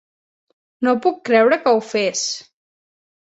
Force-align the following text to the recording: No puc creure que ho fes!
No 0.87 0.93
puc 1.03 1.19
creure 1.29 1.59
que 1.67 1.73
ho 1.75 1.83
fes! 1.91 2.23